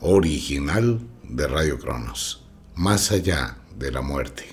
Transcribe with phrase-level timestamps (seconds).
[0.00, 2.44] original de Radio Cronos,
[2.76, 4.44] Más allá de la muerte.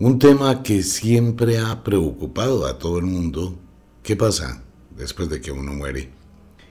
[0.00, 3.56] Un tema que siempre ha preocupado a todo el mundo.
[4.02, 4.64] ¿Qué pasa
[4.96, 6.10] después de que uno muere?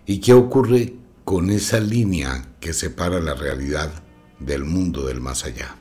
[0.06, 3.92] ¿Y qué ocurre con esa línea que separa la realidad
[4.40, 5.78] del mundo del más allá?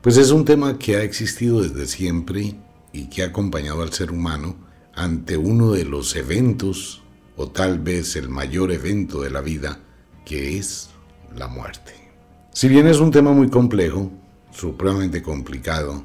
[0.00, 2.54] Pues es un tema que ha existido desde siempre
[2.92, 4.56] y que ha acompañado al ser humano
[4.94, 7.02] ante uno de los eventos,
[7.36, 9.80] o tal vez el mayor evento de la vida,
[10.24, 10.91] que es
[11.36, 11.92] la muerte.
[12.52, 14.10] Si bien es un tema muy complejo,
[14.50, 16.04] supremamente complicado,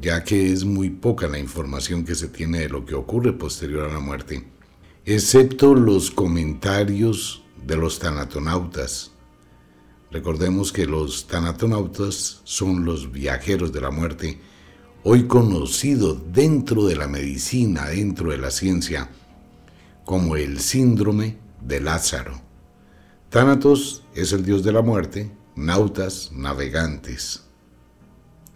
[0.00, 3.88] ya que es muy poca la información que se tiene de lo que ocurre posterior
[3.88, 4.46] a la muerte,
[5.04, 9.12] excepto los comentarios de los tanatonautas.
[10.10, 14.40] Recordemos que los tanatonautas son los viajeros de la muerte,
[15.04, 19.10] hoy conocidos dentro de la medicina, dentro de la ciencia,
[20.04, 22.49] como el síndrome de Lázaro.
[23.30, 27.44] Thanatos es el dios de la muerte, nautas, navegantes.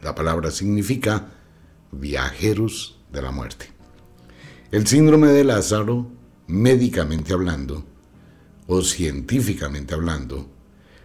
[0.02, 1.28] La palabra significa
[1.92, 3.68] viajeros de la muerte.
[4.72, 6.08] El síndrome de Lázaro,
[6.48, 7.84] médicamente hablando,
[8.66, 10.48] o científicamente hablando,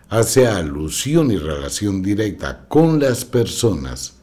[0.09, 4.15] hace alusión y relación directa con las personas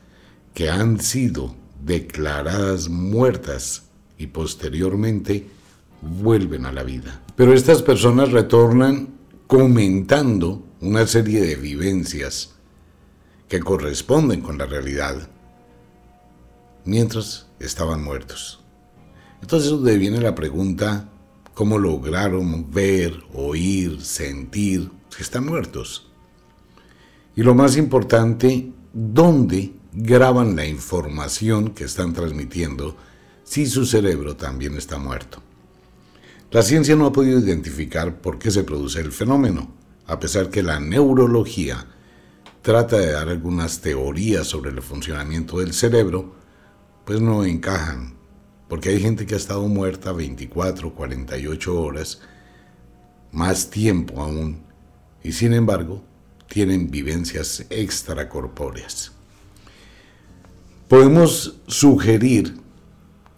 [0.54, 3.84] que han sido declaradas muertas
[4.18, 5.46] y posteriormente
[6.02, 7.22] vuelven a la vida.
[7.36, 9.14] Pero estas personas retornan
[9.46, 12.56] comentando una serie de vivencias
[13.48, 15.28] que corresponden con la realidad
[16.84, 18.60] mientras estaban muertos.
[19.40, 21.08] Entonces donde viene la pregunta,
[21.54, 26.10] ¿cómo lograron ver, oír, sentir si están muertos?
[27.36, 32.96] Y lo más importante, ¿dónde graban la información que están transmitiendo
[33.44, 35.45] si su cerebro también está muerto?
[36.56, 39.74] La ciencia no ha podido identificar por qué se produce el fenómeno,
[40.06, 41.86] a pesar que la neurología
[42.62, 46.34] trata de dar algunas teorías sobre el funcionamiento del cerebro,
[47.04, 48.14] pues no encajan,
[48.70, 52.22] porque hay gente que ha estado muerta 24, 48 horas,
[53.32, 54.62] más tiempo aún,
[55.22, 56.02] y sin embargo
[56.48, 59.12] tienen vivencias extracorpóreas.
[60.88, 62.56] Podemos sugerir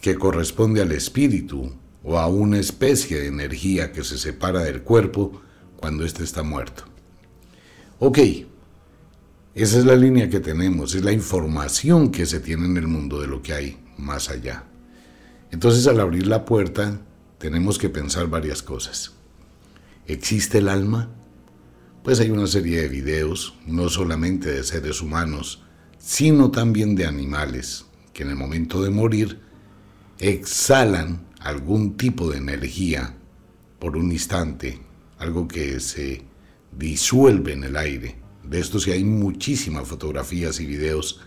[0.00, 1.72] que corresponde al espíritu
[2.08, 5.42] o a una especie de energía que se separa del cuerpo
[5.76, 6.84] cuando éste está muerto.
[7.98, 8.18] Ok,
[9.54, 13.20] esa es la línea que tenemos, es la información que se tiene en el mundo
[13.20, 14.64] de lo que hay más allá.
[15.50, 16.98] Entonces al abrir la puerta
[17.36, 19.12] tenemos que pensar varias cosas.
[20.06, 21.10] ¿Existe el alma?
[22.02, 25.62] Pues hay una serie de videos, no solamente de seres humanos,
[25.98, 27.84] sino también de animales,
[28.14, 29.40] que en el momento de morir
[30.20, 33.14] exhalan algún tipo de energía
[33.78, 34.80] por un instante,
[35.18, 36.24] algo que se
[36.76, 38.16] disuelve en el aire.
[38.42, 41.20] De esto sí hay muchísimas fotografías y videos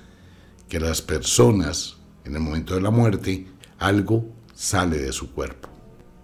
[0.67, 3.47] que las personas en el momento de la muerte,
[3.79, 5.69] algo sale de su cuerpo.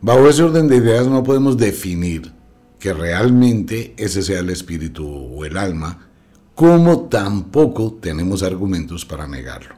[0.01, 2.31] Bajo ese orden de ideas no podemos definir
[2.80, 6.10] que realmente ese sea el espíritu o el alma,
[6.54, 9.75] como tampoco tenemos argumentos para negarlo.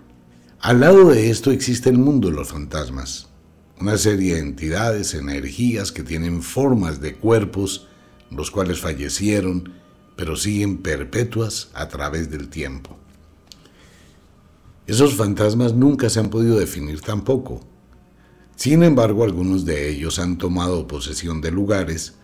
[0.60, 3.29] Al lado de esto existe el mundo de los fantasmas,
[3.80, 7.88] una serie de entidades, energías que tienen formas de cuerpos,
[8.30, 9.74] los cuales fallecieron,
[10.18, 12.98] pero siguen perpetuas a través del tiempo.
[14.86, 17.62] Esos fantasmas nunca se han podido definir tampoco.
[18.56, 22.16] Sin embargo, algunos de ellos han tomado posesión de lugares,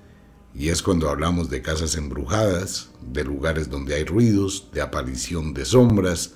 [0.53, 5.63] y es cuando hablamos de casas embrujadas, de lugares donde hay ruidos, de aparición de
[5.63, 6.33] sombras,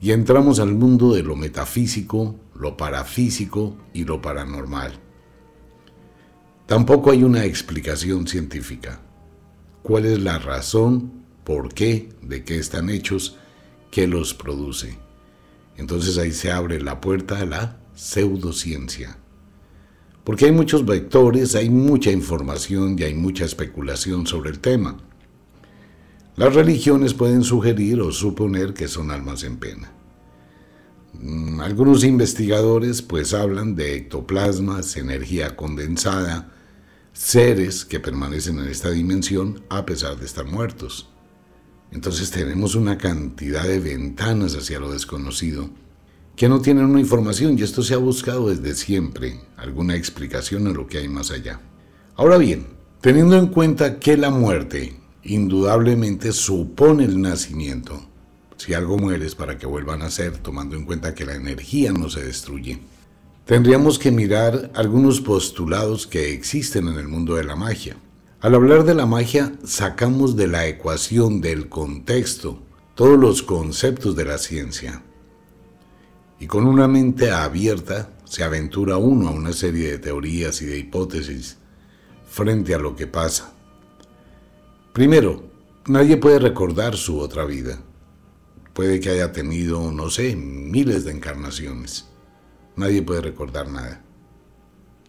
[0.00, 5.00] y entramos al mundo de lo metafísico, lo parafísico y lo paranormal.
[6.66, 9.00] Tampoco hay una explicación científica.
[9.82, 13.36] ¿Cuál es la razón, por qué, de qué están hechos,
[13.90, 14.98] qué los produce?
[15.76, 19.18] Entonces ahí se abre la puerta a la pseudociencia.
[20.24, 24.96] Porque hay muchos vectores, hay mucha información y hay mucha especulación sobre el tema.
[26.36, 29.93] Las religiones pueden sugerir o suponer que son almas en pena.
[31.20, 36.52] Mm, algunos investigadores pues hablan de ectoplasmas, energía condensada,
[37.12, 41.08] seres que permanecen en esta dimensión a pesar de estar muertos.
[41.92, 45.70] Entonces tenemos una cantidad de ventanas hacia lo desconocido
[46.36, 50.70] que no tienen una información y esto se ha buscado desde siempre, alguna explicación a
[50.70, 51.60] lo que hay más allá.
[52.16, 52.66] Ahora bien,
[53.00, 58.02] teniendo en cuenta que la muerte indudablemente supone el nacimiento.
[58.64, 62.08] Si algo mueres para que vuelva a nacer, tomando en cuenta que la energía no
[62.08, 62.78] se destruye.
[63.44, 67.98] Tendríamos que mirar algunos postulados que existen en el mundo de la magia.
[68.40, 72.62] Al hablar de la magia, sacamos de la ecuación del contexto
[72.94, 75.02] todos los conceptos de la ciencia.
[76.40, 80.78] Y con una mente abierta se aventura uno a una serie de teorías y de
[80.78, 81.58] hipótesis
[82.26, 83.52] frente a lo que pasa.
[84.94, 85.50] Primero,
[85.86, 87.78] nadie puede recordar su otra vida.
[88.74, 92.06] Puede que haya tenido, no sé, miles de encarnaciones.
[92.76, 94.02] Nadie puede recordar nada.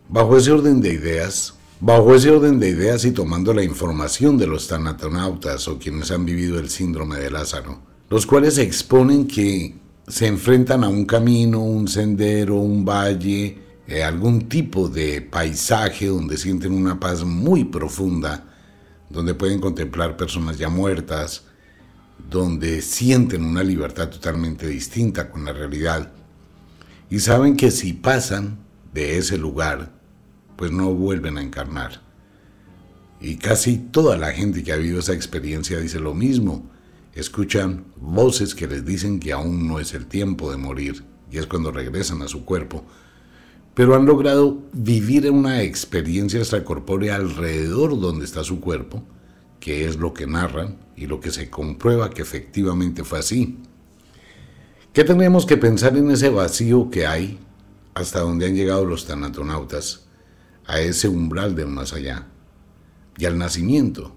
[0.07, 4.47] Bajo ese orden de ideas, bajo ese orden de ideas y tomando la información de
[4.47, 7.79] los tanatonautas o quienes han vivido el síndrome de Lázaro,
[8.09, 9.75] los cuales exponen que
[10.07, 13.57] se enfrentan a un camino, un sendero, un valle,
[13.87, 18.51] eh, algún tipo de paisaje donde sienten una paz muy profunda
[19.09, 21.45] donde pueden contemplar personas ya muertas,
[22.29, 26.11] donde sienten una libertad totalmente distinta con la realidad
[27.09, 28.57] y saben que si pasan
[28.93, 29.91] de ese lugar,
[30.55, 32.01] pues no vuelven a encarnar.
[33.21, 36.69] Y casi toda la gente que ha vivido esa experiencia dice lo mismo.
[37.13, 41.47] Escuchan voces que les dicen que aún no es el tiempo de morir y es
[41.47, 42.85] cuando regresan a su cuerpo
[43.75, 49.03] pero han logrado vivir una experiencia extracorpórea alrededor donde está su cuerpo,
[49.65, 53.57] que es lo que narran y lo que se comprueba que efectivamente fue así.
[54.93, 57.39] ¿Qué tendríamos que pensar en ese vacío que hay
[57.95, 60.05] hasta donde han llegado los tanatonautas,
[60.67, 62.27] a ese umbral del más allá
[63.17, 64.15] y al nacimiento?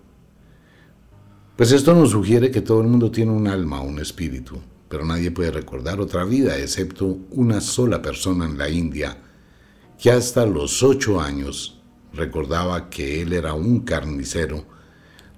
[1.57, 4.61] Pues esto nos sugiere que todo el mundo tiene un alma, un espíritu,
[4.91, 9.17] pero nadie puede recordar otra vida excepto una sola persona en la India,
[9.99, 11.81] que hasta los ocho años
[12.13, 14.77] recordaba que él era un carnicero,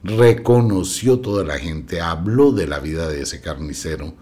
[0.02, 4.14] reconoció toda la gente, habló de la vida de ese carnicero,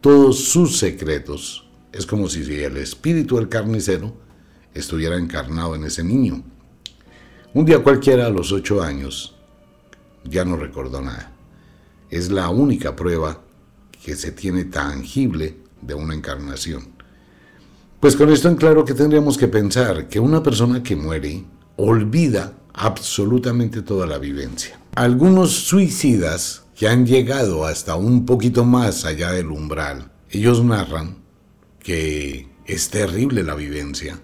[0.00, 1.68] todos sus secretos.
[1.92, 4.14] Es como si el espíritu del carnicero
[4.74, 6.42] estuviera encarnado en ese niño.
[7.54, 9.36] Un día cualquiera a los ocho años
[10.24, 11.32] ya no recordó nada.
[12.10, 13.42] Es la única prueba
[14.04, 16.88] que se tiene tangible de una encarnación.
[18.00, 21.44] Pues con esto en claro que tendríamos que pensar que una persona que muere
[21.76, 24.81] olvida absolutamente toda la vivencia.
[24.94, 31.16] Algunos suicidas que han llegado hasta un poquito más allá del umbral, ellos narran
[31.78, 34.20] que es terrible la vivencia,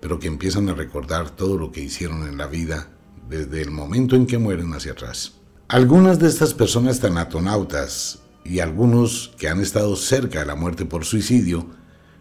[0.00, 2.88] pero que empiezan a recordar todo lo que hicieron en la vida
[3.30, 5.34] desde el momento en que mueren hacia atrás.
[5.68, 11.04] Algunas de estas personas tanatonautas y algunos que han estado cerca de la muerte por
[11.04, 11.68] suicidio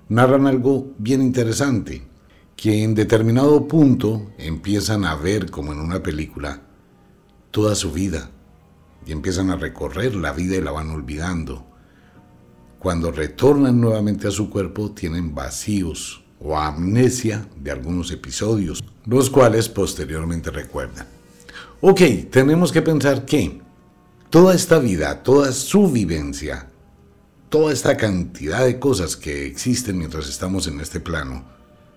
[0.08, 2.04] narran algo bien interesante,
[2.56, 6.62] que en determinado punto empiezan a ver como en una película
[7.52, 8.32] toda su vida
[9.06, 11.66] y empiezan a recorrer la vida y la van olvidando.
[12.80, 19.70] Cuando retornan nuevamente a su cuerpo tienen vacíos o amnesia de algunos episodios, los cuales
[19.70, 21.06] posteriormente recuerdan.
[21.82, 23.62] Ok, tenemos que pensar que
[24.30, 26.70] toda esta vida, toda su vivencia,
[27.50, 31.44] toda esta cantidad de cosas que existen mientras estamos en este plano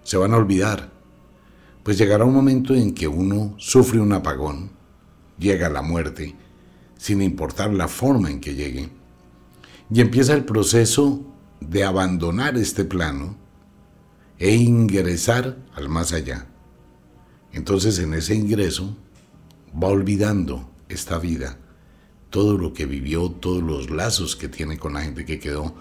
[0.03, 0.91] se van a olvidar.
[1.83, 4.71] Pues llegará un momento en que uno sufre un apagón,
[5.39, 6.35] llega la muerte,
[6.97, 8.89] sin importar la forma en que llegue,
[9.91, 11.23] y empieza el proceso
[11.61, 13.37] de abandonar este plano
[14.39, 16.47] e ingresar al más allá.
[17.53, 18.97] Entonces en ese ingreso
[19.81, 21.59] va olvidando esta vida
[22.35, 25.73] todo lo que vivió, todos los lazos que tiene con la gente que quedó,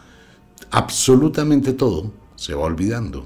[0.69, 3.25] absolutamente todo se va olvidando.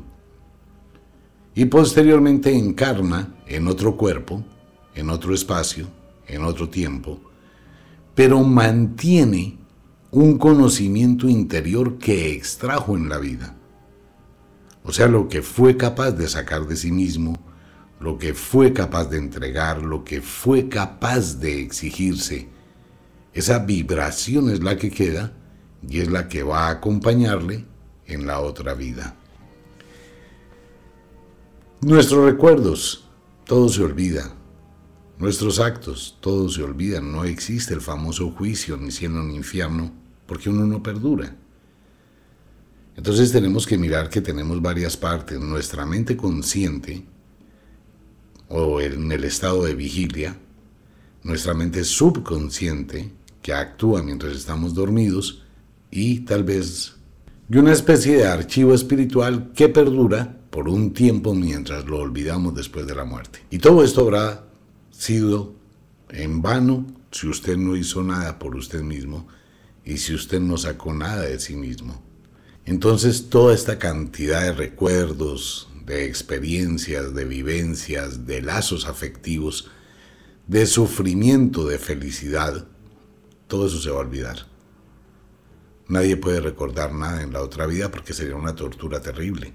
[1.53, 4.45] Y posteriormente encarna en otro cuerpo,
[4.95, 5.87] en otro espacio,
[6.27, 7.19] en otro tiempo,
[8.15, 9.57] pero mantiene
[10.11, 13.55] un conocimiento interior que extrajo en la vida.
[14.83, 17.37] O sea, lo que fue capaz de sacar de sí mismo,
[17.99, 22.47] lo que fue capaz de entregar, lo que fue capaz de exigirse.
[23.33, 25.33] Esa vibración es la que queda
[25.87, 27.65] y es la que va a acompañarle
[28.05, 29.15] en la otra vida.
[31.81, 33.07] Nuestros recuerdos,
[33.45, 34.36] todo se olvida.
[35.19, 37.01] Nuestros actos, todo se olvida.
[37.01, 39.91] No existe el famoso juicio ni cielo ni infierno
[40.25, 41.35] porque uno no perdura.
[42.95, 45.39] Entonces tenemos que mirar que tenemos varias partes.
[45.39, 47.05] Nuestra mente consciente,
[48.49, 50.37] o en el estado de vigilia,
[51.23, 55.43] nuestra mente subconsciente, que actúa mientras estamos dormidos,
[55.89, 56.97] y tal vez
[57.49, 62.85] y una especie de archivo espiritual que perdura por un tiempo mientras lo olvidamos después
[62.85, 63.39] de la muerte.
[63.49, 64.46] Y todo esto habrá
[64.97, 65.53] sido
[66.09, 69.27] en vano si usted no hizo nada por usted mismo
[69.85, 72.03] y si usted no sacó nada de sí mismo.
[72.65, 79.69] Entonces toda esta cantidad de recuerdos, de experiencias, de vivencias, de lazos afectivos,
[80.47, 82.65] de sufrimiento, de felicidad,
[83.47, 84.47] todo eso se va a olvidar.
[85.87, 89.53] Nadie puede recordar nada en la otra vida porque sería una tortura terrible.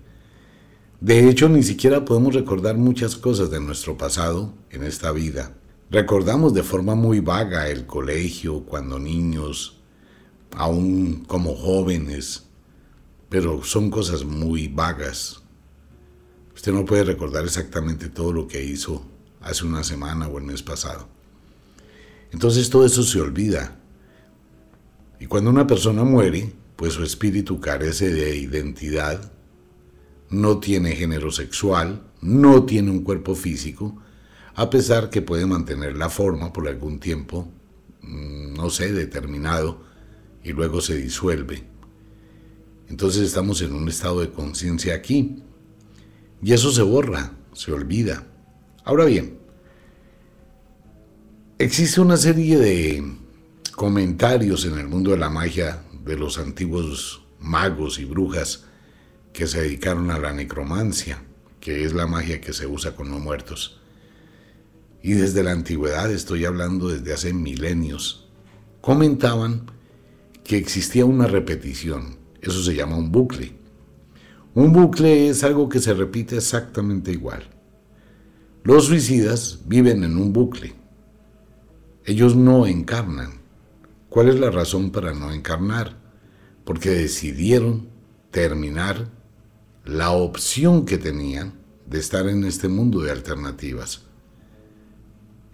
[1.03, 5.53] De hecho, ni siquiera podemos recordar muchas cosas de nuestro pasado en esta vida.
[5.91, 9.81] Recordamos de forma muy vaga el colegio cuando niños,
[10.53, 12.45] aún como jóvenes,
[13.29, 15.43] pero son cosas muy vagas.
[16.55, 19.05] Usted no puede recordar exactamente todo lo que hizo
[19.41, 21.09] hace una semana o el mes pasado.
[22.31, 23.77] Entonces todo eso se olvida.
[25.19, 29.33] Y cuando una persona muere, pues su espíritu carece de identidad,
[30.33, 34.03] no tiene género sexual, no tiene un cuerpo físico,
[34.55, 37.49] a pesar que puede mantener la forma por algún tiempo,
[38.01, 39.85] mm, no sé, determinado,
[40.43, 41.65] y luego se disuelve.
[42.89, 45.43] Entonces estamos en un estado de conciencia aquí.
[46.43, 48.27] Y eso se borra, se olvida.
[48.85, 49.39] Ahora bien,
[51.59, 53.05] existe una serie de
[53.77, 58.65] comentarios en el mundo de la magia de los antiguos magos y brujas
[59.33, 61.23] que se dedicaron a la necromancia,
[61.61, 63.81] que es la magia que se usa con los muertos.
[65.03, 68.29] Y desde la antigüedad, estoy hablando desde hace milenios,
[68.81, 69.67] comentaban
[70.45, 72.19] que existía una repetición.
[72.41, 73.53] Eso se llama un bucle.
[74.55, 77.49] Un bucle es algo que se repite exactamente igual.
[78.65, 80.75] Los suicidas viven en un bucle.
[82.05, 83.41] Ellos no encarnan.
[84.09, 85.97] ¿Cuál es la razón para no encarnar?
[86.65, 87.89] Porque decidieron
[88.31, 89.09] terminar
[89.85, 91.55] la opción que tenían
[91.87, 94.03] de estar en este mundo de alternativas.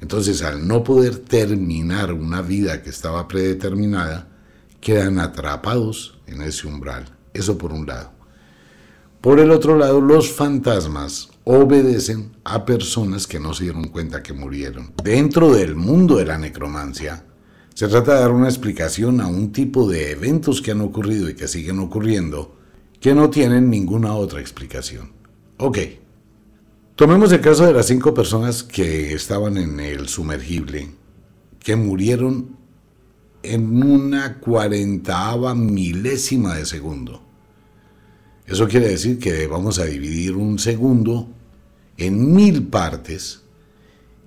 [0.00, 4.28] Entonces, al no poder terminar una vida que estaba predeterminada,
[4.80, 7.06] quedan atrapados en ese umbral.
[7.32, 8.12] Eso por un lado.
[9.20, 14.32] Por el otro lado, los fantasmas obedecen a personas que no se dieron cuenta que
[14.32, 14.92] murieron.
[15.02, 17.24] Dentro del mundo de la necromancia,
[17.74, 21.34] se trata de dar una explicación a un tipo de eventos que han ocurrido y
[21.34, 22.57] que siguen ocurriendo
[23.00, 25.12] que no tienen ninguna otra explicación.
[25.58, 25.78] Ok.
[26.96, 30.90] Tomemos el caso de las cinco personas que estaban en el sumergible,
[31.60, 32.56] que murieron
[33.42, 37.22] en una cuarentaava milésima de segundo.
[38.46, 41.28] Eso quiere decir que vamos a dividir un segundo
[41.96, 43.42] en mil partes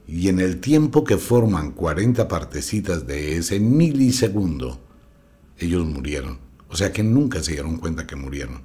[0.07, 4.79] y en el tiempo que forman 40 partecitas de ese milisegundo,
[5.57, 6.50] ellos murieron.
[6.71, 8.63] O sea que nunca se dieron cuenta que murieron.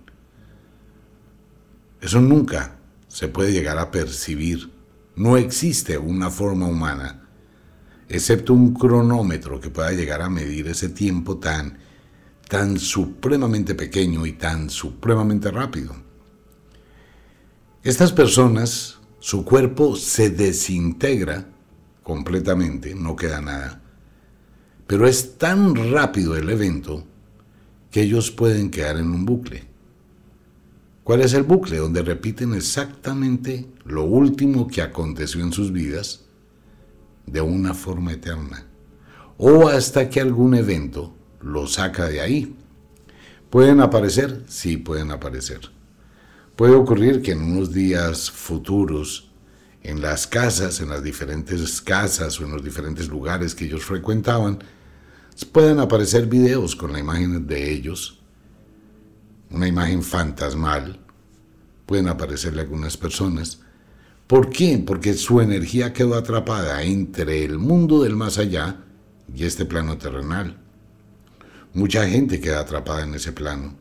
[2.00, 4.70] Eso nunca se puede llegar a percibir.
[5.16, 7.28] No existe una forma humana,
[8.08, 11.78] excepto un cronómetro que pueda llegar a medir ese tiempo tan,
[12.48, 15.96] tan supremamente pequeño y tan supremamente rápido.
[17.82, 21.48] Estas personas su cuerpo se desintegra
[22.04, 23.82] completamente, no queda nada.
[24.86, 27.04] Pero es tan rápido el evento
[27.96, 29.64] que ellos pueden quedar en un bucle.
[31.02, 31.78] ¿Cuál es el bucle?
[31.78, 36.26] Donde repiten exactamente lo último que aconteció en sus vidas
[37.24, 38.66] de una forma eterna.
[39.38, 42.54] O hasta que algún evento lo saca de ahí.
[43.48, 44.44] ¿Pueden aparecer?
[44.46, 45.60] Sí, pueden aparecer.
[46.54, 49.30] Puede ocurrir que en unos días futuros,
[49.82, 54.58] en las casas, en las diferentes casas o en los diferentes lugares que ellos frecuentaban,
[55.44, 58.20] pueden aparecer videos con la imagen de ellos,
[59.50, 60.98] una imagen fantasmal,
[61.84, 63.60] pueden aparecerle algunas personas.
[64.26, 64.82] ¿Por qué?
[64.84, 68.84] Porque su energía quedó atrapada entre el mundo del más allá
[69.32, 70.58] y este plano terrenal.
[71.74, 73.74] Mucha gente queda atrapada en ese plano.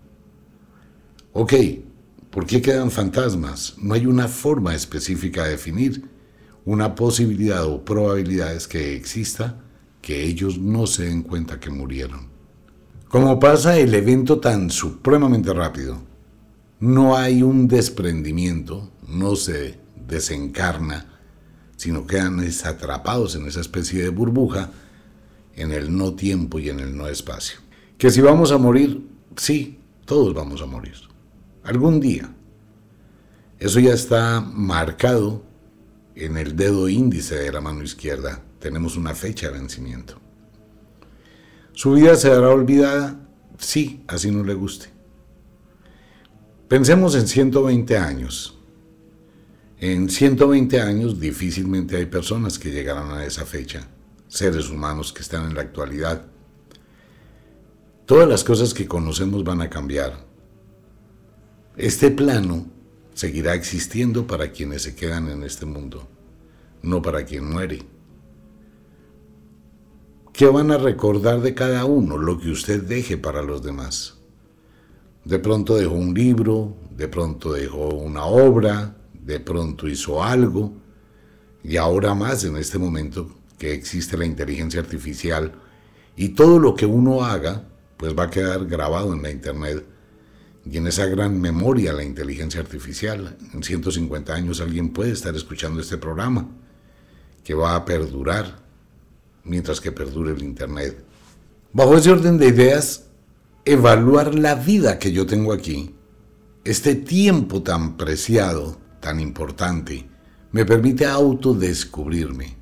[1.32, 1.54] Ok,
[2.30, 3.76] ¿por qué quedan fantasmas?
[3.78, 6.04] No hay una forma específica de definir
[6.66, 9.62] una posibilidad o probabilidades que exista
[10.06, 12.28] que ellos no se den cuenta que murieron.
[13.08, 15.98] Como pasa el evento tan supremamente rápido,
[16.80, 21.08] no hay un desprendimiento, no se desencarna,
[21.76, 24.70] sino quedan atrapados en esa especie de burbuja
[25.56, 27.58] en el no tiempo y en el no espacio.
[27.98, 30.98] Que si vamos a morir, sí, todos vamos a morir.
[31.64, 32.32] Algún día.
[33.58, 35.42] Eso ya está marcado
[36.14, 38.45] en el dedo índice de la mano izquierda.
[38.60, 40.20] Tenemos una fecha de vencimiento.
[41.74, 43.28] ¿Su vida se dará olvidada?
[43.58, 44.88] Sí, así no le guste.
[46.68, 48.58] Pensemos en 120 años.
[49.80, 53.88] En 120 años difícilmente hay personas que llegarán a esa fecha,
[54.28, 56.26] seres humanos que están en la actualidad.
[58.06, 60.26] Todas las cosas que conocemos van a cambiar.
[61.76, 62.68] Este plano
[63.14, 66.08] seguirá existiendo para quienes se quedan en este mundo,
[66.82, 67.95] no para quien muere.
[70.36, 72.18] ¿Qué van a recordar de cada uno?
[72.18, 74.16] Lo que usted deje para los demás.
[75.24, 80.74] De pronto dejó un libro, de pronto dejó una obra, de pronto hizo algo,
[81.64, 85.54] y ahora más en este momento que existe la inteligencia artificial,
[86.18, 89.86] y todo lo que uno haga, pues va a quedar grabado en la Internet
[90.66, 93.38] y en esa gran memoria la inteligencia artificial.
[93.54, 96.50] En 150 años alguien puede estar escuchando este programa
[97.42, 98.65] que va a perdurar
[99.46, 101.04] mientras que perdure el Internet.
[101.72, 103.06] Bajo ese orden de ideas,
[103.64, 105.96] evaluar la vida que yo tengo aquí,
[106.64, 110.08] este tiempo tan preciado, tan importante,
[110.52, 112.58] me permite autodescubrirme.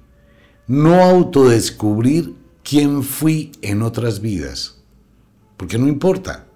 [0.68, 4.82] No autodescubrir quién fui en otras vidas,
[5.58, 6.48] porque no importa.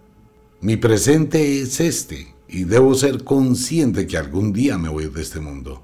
[0.59, 5.39] Mi presente es este y debo ser consciente que algún día me voy de este
[5.39, 5.83] mundo.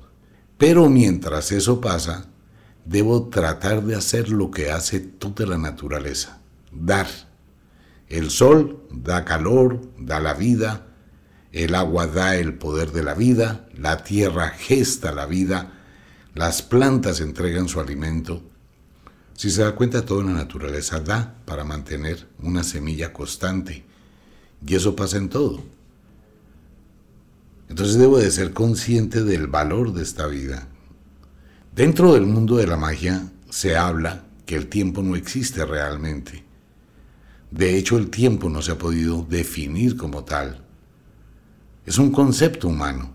[0.57, 2.32] Pero mientras eso pasa,
[2.85, 6.41] debo tratar de hacer lo que hace toda la naturaleza,
[6.71, 7.07] dar.
[8.07, 10.87] El sol da calor, da la vida,
[11.51, 15.73] el agua da el poder de la vida, la tierra gesta la vida,
[16.33, 18.43] las plantas entregan su alimento.
[19.35, 23.83] Si se da cuenta, toda la naturaleza da para mantener una semilla constante
[24.65, 25.63] y eso pasa en todo.
[27.69, 30.67] Entonces debo de ser consciente del valor de esta vida.
[31.75, 36.43] Dentro del mundo de la magia se habla que el tiempo no existe realmente.
[37.49, 40.63] De hecho, el tiempo no se ha podido definir como tal.
[41.87, 43.09] Es un concepto humano.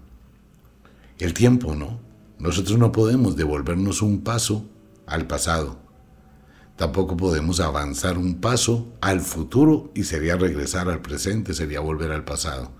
[1.20, 2.00] El tiempo no.
[2.40, 4.64] Nosotros no podemos devolvernos un paso
[5.06, 5.78] al pasado.
[6.74, 12.24] Tampoco podemos avanzar un paso al futuro y sería regresar al presente, sería volver al
[12.24, 12.72] pasado.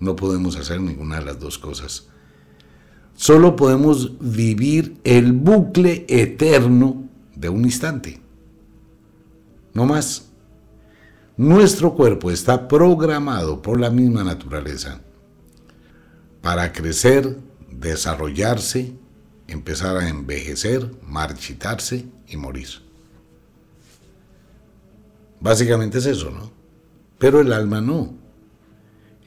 [0.00, 2.08] No podemos hacer ninguna de las dos cosas.
[3.14, 8.20] Solo podemos vivir el bucle eterno de un instante.
[9.74, 10.28] No más.
[11.36, 15.00] Nuestro cuerpo está programado por la misma naturaleza
[16.42, 17.38] para crecer,
[17.70, 18.92] desarrollarse,
[19.46, 22.68] empezar a envejecer, marchitarse y morir.
[25.40, 26.52] Básicamente es eso, ¿no?
[27.18, 28.14] Pero el alma no.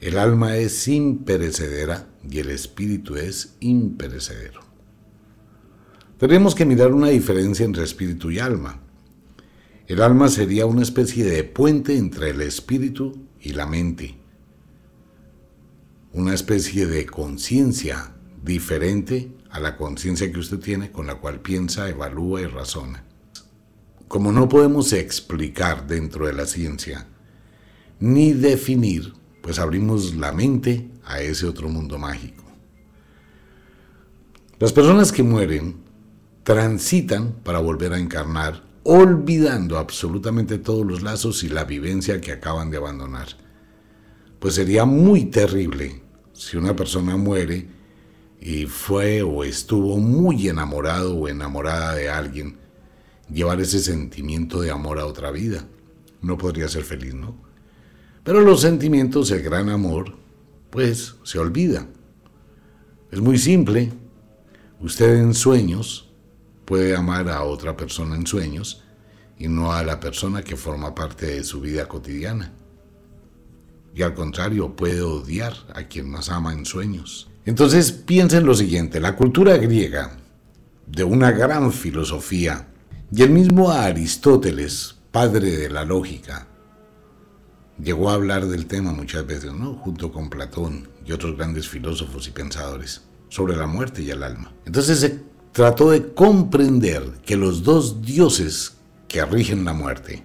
[0.00, 4.60] El alma es imperecedera y el espíritu es imperecedero.
[6.18, 8.80] Tenemos que mirar una diferencia entre espíritu y alma.
[9.86, 14.16] El alma sería una especie de puente entre el espíritu y la mente.
[16.12, 21.88] Una especie de conciencia diferente a la conciencia que usted tiene con la cual piensa,
[21.88, 23.06] evalúa y razona
[24.08, 27.06] como no podemos explicar dentro de la ciencia
[27.98, 29.14] ni definir,
[29.46, 32.42] pues abrimos la mente a ese otro mundo mágico.
[34.58, 35.76] Las personas que mueren
[36.42, 42.72] transitan para volver a encarnar, olvidando absolutamente todos los lazos y la vivencia que acaban
[42.72, 43.28] de abandonar.
[44.40, 47.68] Pues sería muy terrible si una persona muere
[48.40, 52.56] y fue o estuvo muy enamorado o enamorada de alguien,
[53.32, 55.68] llevar ese sentimiento de amor a otra vida.
[56.20, 57.45] No podría ser feliz, ¿no?
[58.26, 60.12] Pero los sentimientos, el gran amor,
[60.70, 61.86] pues se olvida.
[63.12, 63.92] Es muy simple.
[64.80, 66.10] Usted en sueños
[66.64, 68.82] puede amar a otra persona en sueños
[69.38, 72.52] y no a la persona que forma parte de su vida cotidiana.
[73.94, 77.30] Y al contrario, puede odiar a quien más ama en sueños.
[77.44, 80.18] Entonces piensen lo siguiente, la cultura griega,
[80.88, 82.66] de una gran filosofía,
[83.12, 86.48] y el mismo Aristóteles, padre de la lógica,
[87.78, 89.74] llegó a hablar del tema muchas veces, ¿no?
[89.74, 94.52] Junto con Platón y otros grandes filósofos y pensadores sobre la muerte y el alma.
[94.64, 98.76] Entonces se trató de comprender que los dos dioses
[99.08, 100.24] que rigen la muerte,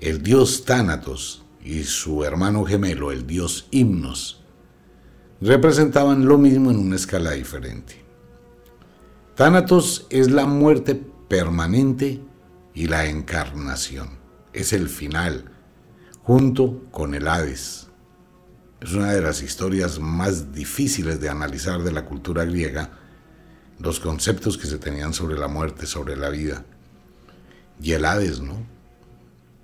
[0.00, 4.42] el dios Tánatos y su hermano gemelo, el dios Himnos,
[5.40, 8.04] representaban lo mismo en una escala diferente.
[9.34, 12.20] Tánatos es la muerte permanente
[12.74, 14.10] y la encarnación,
[14.52, 15.55] es el final,
[16.26, 17.86] junto con el Hades.
[18.80, 22.90] Es una de las historias más difíciles de analizar de la cultura griega,
[23.78, 26.64] los conceptos que se tenían sobre la muerte, sobre la vida.
[27.80, 28.56] Y el Hades, ¿no?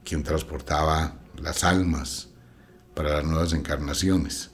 [0.04, 2.28] Quien transportaba las almas
[2.94, 4.52] para las nuevas encarnaciones.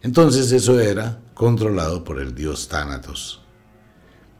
[0.00, 3.42] Entonces eso era controlado por el dios Tánatos.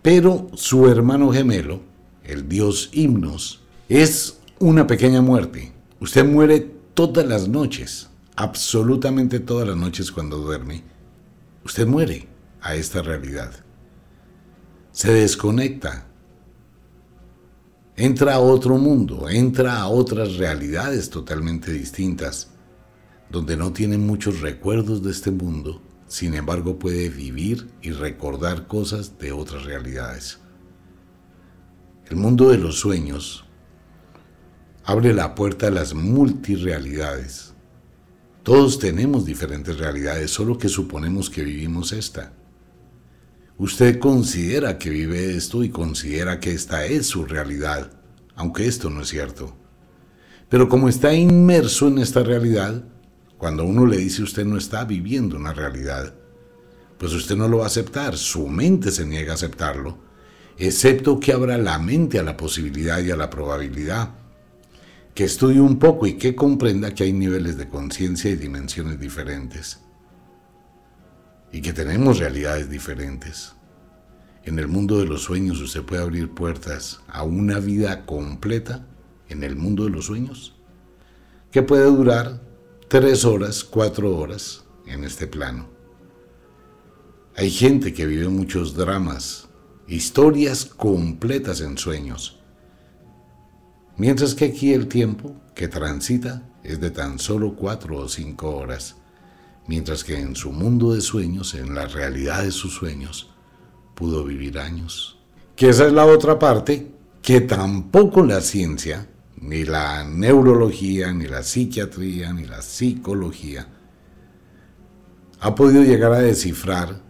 [0.01, 1.83] Pero su hermano gemelo,
[2.23, 5.75] el dios Himnos, es una pequeña muerte.
[6.01, 10.85] Usted muere todas las noches, absolutamente todas las noches cuando duerme.
[11.65, 12.29] Usted muere
[12.61, 13.53] a esta realidad.
[14.93, 16.07] Se desconecta.
[17.97, 22.51] Entra a otro mundo, entra a otras realidades totalmente distintas
[23.31, 29.19] donde no tiene muchos recuerdos de este mundo, sin embargo puede vivir y recordar cosas
[29.19, 30.39] de otras realidades.
[32.07, 33.44] El mundo de los sueños
[34.85, 37.55] abre la puerta a las multirealidades.
[38.43, 42.33] Todos tenemos diferentes realidades, solo que suponemos que vivimos esta.
[43.57, 47.93] Usted considera que vive esto y considera que esta es su realidad,
[48.35, 49.57] aunque esto no es cierto.
[50.51, 52.85] Pero como está inmerso en esta realidad,
[53.39, 56.15] cuando uno le dice usted no está viviendo una realidad,
[56.99, 59.99] pues usted no lo va a aceptar, su mente se niega a aceptarlo,
[60.59, 64.24] excepto que abra la mente a la posibilidad y a la probabilidad,
[65.15, 69.81] que estudie un poco y que comprenda que hay niveles de conciencia y dimensiones diferentes,
[71.53, 73.53] y que tenemos realidades diferentes.
[74.43, 78.87] En el mundo de los sueños usted puede abrir puertas a una vida completa
[79.29, 80.57] en el mundo de los sueños,
[81.53, 82.43] que puede durar
[82.89, 85.69] tres horas, cuatro horas en este plano.
[87.37, 89.49] Hay gente que vive muchos dramas,
[89.87, 92.34] historias completas en sueños,
[93.97, 98.97] mientras que aquí el tiempo que transita es de tan solo cuatro o cinco horas,
[99.67, 103.31] mientras que en su mundo de sueños, en la realidad de sus sueños,
[103.95, 105.19] pudo vivir años.
[105.57, 106.91] Que esa es la otra parte
[107.23, 113.69] que tampoco la ciencia ni la neurología, ni la psiquiatría, ni la psicología
[115.45, 117.03] ha podido llegar a descifrar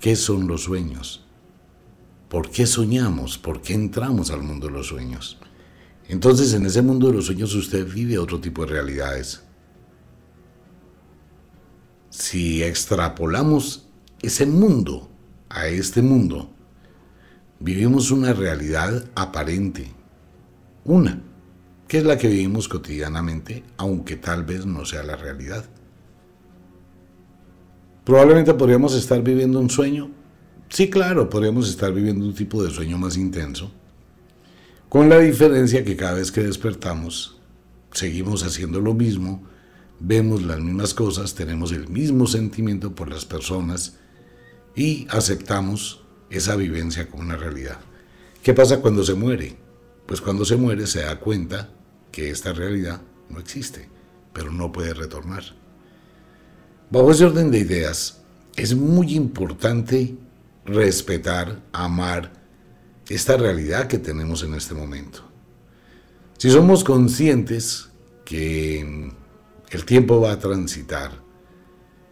[0.00, 1.24] qué son los sueños,
[2.28, 5.38] por qué soñamos, por qué entramos al mundo de los sueños.
[6.10, 9.44] Entonces en ese mundo de los sueños usted vive otro tipo de realidades.
[12.08, 13.86] Si extrapolamos
[14.20, 15.08] ese mundo
[15.48, 16.50] a este mundo,
[17.60, 19.92] vivimos una realidad aparente,
[20.84, 21.22] una
[21.86, 25.64] que es la que vivimos cotidianamente, aunque tal vez no sea la realidad.
[28.04, 30.10] Probablemente podríamos estar viviendo un sueño.
[30.68, 33.72] Sí, claro, podríamos estar viviendo un tipo de sueño más intenso,
[34.90, 37.38] con la diferencia que cada vez que despertamos,
[37.92, 39.46] seguimos haciendo lo mismo,
[40.00, 43.98] vemos las mismas cosas, tenemos el mismo sentimiento por las personas
[44.74, 47.78] y aceptamos esa vivencia como una realidad.
[48.42, 49.56] ¿Qué pasa cuando se muere?
[50.06, 51.70] Pues cuando se muere se da cuenta
[52.10, 53.88] que esta realidad no existe,
[54.32, 55.44] pero no puede retornar.
[56.90, 58.22] Bajo ese orden de ideas,
[58.56, 60.16] es muy importante
[60.64, 62.39] respetar, amar
[63.10, 65.20] esta realidad que tenemos en este momento.
[66.38, 67.90] Si somos conscientes
[68.24, 69.10] que
[69.70, 71.10] el tiempo va a transitar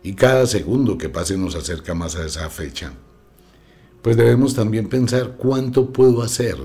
[0.03, 2.93] y cada segundo que pase nos acerca más a esa fecha,
[4.03, 6.57] pues debemos también pensar cuánto puedo hacer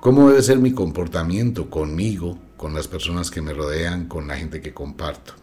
[0.00, 4.60] cómo debe ser mi comportamiento conmigo, con las personas que me rodean, con la gente
[4.60, 5.34] que comparto.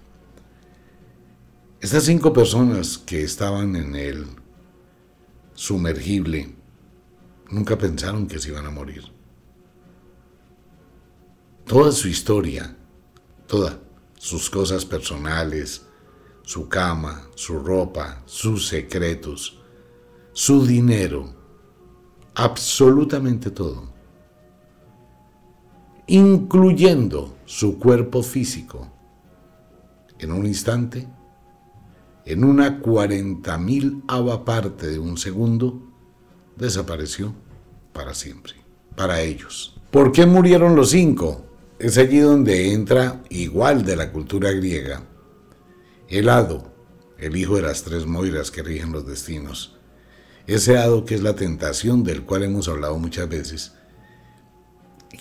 [1.82, 4.25] Estas cinco personas que estaban en el
[5.54, 6.56] sumergible
[7.56, 9.04] nunca pensaron que se iban a morir.
[11.65, 12.76] Toda su historia,
[13.48, 13.78] todas
[14.18, 15.86] sus cosas personales,
[16.44, 19.60] su cama, su ropa, sus secretos,
[20.34, 21.34] su dinero,
[22.36, 23.96] absolutamente todo
[26.08, 28.91] incluyendo su cuerpo físico,
[30.20, 31.08] en un instante,
[32.26, 34.04] en una cuarenta mil
[34.46, 35.82] parte de un segundo,
[36.56, 37.34] desapareció
[37.95, 38.53] para siempre,
[38.95, 39.73] para ellos.
[39.89, 41.45] ¿Por qué murieron los cinco?
[41.79, 45.03] Es allí donde entra, igual de la cultura griega,
[46.10, 46.73] el hado,
[47.17, 49.77] el hijo de las tres moiras que rigen los destinos.
[50.45, 53.73] Ese hado que es la tentación del cual hemos hablado muchas veces,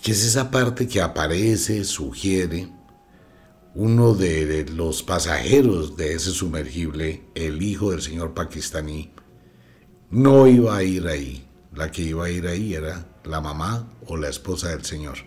[0.03, 2.69] que es esa parte que aparece, sugiere,
[3.77, 9.13] uno de los pasajeros de ese sumergible, el hijo del señor pakistaní,
[10.11, 11.44] no iba a ir ahí.
[11.75, 15.19] La que iba a ir ahí era la mamá o la esposa del señor.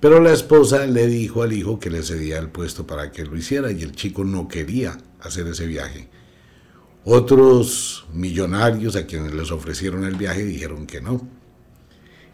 [0.00, 3.36] Pero la esposa le dijo al hijo que le cedía el puesto para que lo
[3.36, 6.08] hiciera y el chico no quería hacer ese viaje.
[7.04, 11.26] Otros millonarios a quienes les ofrecieron el viaje dijeron que no.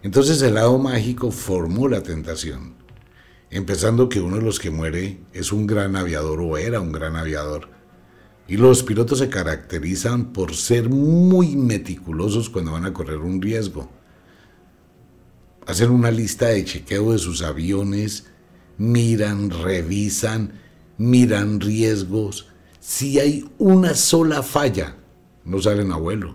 [0.02, 2.74] Entonces el lado mágico formó la tentación,
[3.50, 7.16] empezando que uno de los que muere es un gran aviador o era un gran
[7.16, 7.68] aviador.
[8.48, 13.88] Y los pilotos se caracterizan por ser muy meticulosos cuando van a correr un riesgo.
[15.66, 18.26] Hacen una lista de chequeo de sus aviones,
[18.78, 20.52] miran, revisan,
[20.98, 22.48] miran riesgos.
[22.80, 24.96] Si hay una sola falla,
[25.44, 26.34] no salen a vuelo,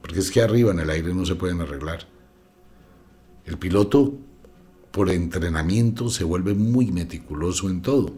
[0.00, 2.06] porque es que arriba en el aire no se pueden arreglar.
[3.44, 4.14] El piloto,
[4.92, 8.12] por entrenamiento, se vuelve muy meticuloso en todo.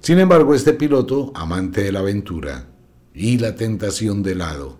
[0.00, 2.68] Sin embargo, este piloto, amante de la aventura
[3.14, 4.78] y la tentación del lado,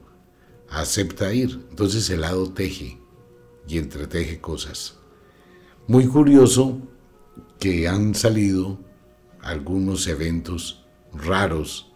[0.71, 1.67] acepta ir.
[1.71, 2.99] Entonces el lado teje
[3.69, 4.97] y entreteje cosas.
[5.87, 6.79] Muy curioso
[7.59, 8.81] que han salido
[9.43, 11.93] algunos eventos raros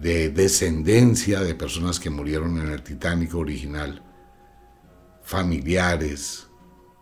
[0.00, 4.02] de descendencia de personas que murieron en el Titanic original
[5.22, 6.48] familiares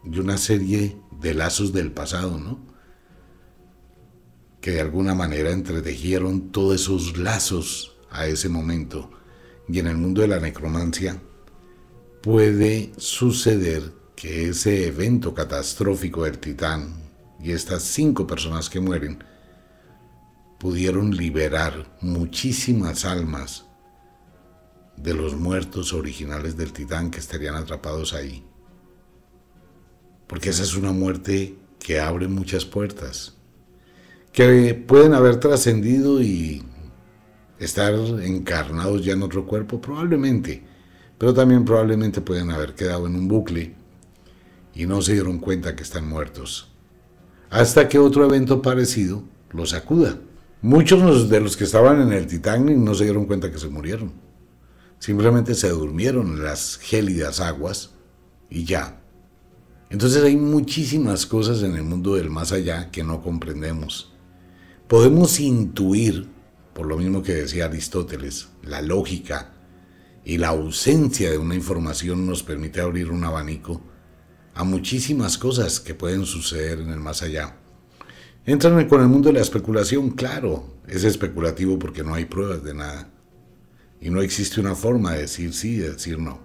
[0.04, 2.67] y una serie de lazos del pasado, ¿no?
[4.68, 9.10] Que de alguna manera entretejieron todos esos lazos a ese momento.
[9.66, 11.22] Y en el mundo de la necromancia
[12.20, 17.00] puede suceder que ese evento catastrófico del titán
[17.40, 19.24] y estas cinco personas que mueren
[20.60, 23.64] pudieron liberar muchísimas almas
[24.98, 28.44] de los muertos originales del titán que estarían atrapados ahí.
[30.26, 33.37] Porque esa es una muerte que abre muchas puertas,
[34.38, 36.62] que pueden haber trascendido y
[37.58, 40.62] estar encarnados ya en otro cuerpo, probablemente,
[41.18, 43.74] pero también probablemente pueden haber quedado en un bucle
[44.76, 46.70] y no se dieron cuenta que están muertos,
[47.50, 50.20] hasta que otro evento parecido los acuda.
[50.62, 54.12] Muchos de los que estaban en el Titanic no se dieron cuenta que se murieron.
[55.00, 57.90] Simplemente se durmieron en las gélidas aguas
[58.48, 59.00] y ya.
[59.90, 64.07] Entonces hay muchísimas cosas en el mundo del más allá que no comprendemos.
[64.88, 66.30] Podemos intuir,
[66.72, 69.52] por lo mismo que decía Aristóteles, la lógica
[70.24, 73.82] y la ausencia de una información nos permite abrir un abanico
[74.54, 77.58] a muchísimas cosas que pueden suceder en el más allá.
[78.46, 82.72] Entran con el mundo de la especulación, claro, es especulativo porque no hay pruebas de
[82.72, 83.10] nada
[84.00, 86.40] y no existe una forma de decir sí y de decir no.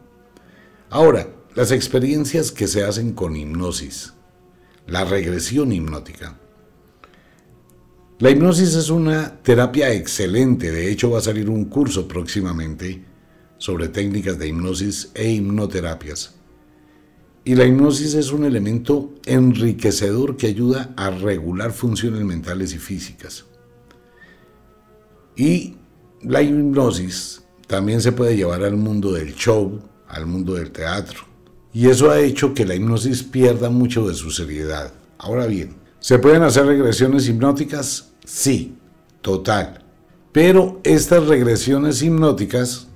[0.90, 4.16] Ahora, las experiencias que se hacen con hipnosis,
[4.86, 6.38] la regresión hipnótica.
[8.20, 13.04] La hipnosis es una terapia excelente, de hecho va a salir un curso próximamente
[13.58, 16.36] sobre técnicas de hipnosis e hipnoterapias.
[17.44, 23.46] Y la hipnosis es un elemento enriquecedor que ayuda a regular funciones mentales y físicas.
[25.36, 25.76] Y
[26.22, 31.22] la hipnosis también se puede llevar al mundo del show, al mundo del teatro.
[31.74, 34.94] Y eso ha hecho que la hipnosis pierda mucho de su seriedad.
[35.18, 38.12] Ahora bien, ¿se pueden hacer regresiones hipnóticas?
[38.26, 38.78] Sí,
[39.22, 39.84] total.
[40.34, 42.90] Pero estas regresiones hipnóticas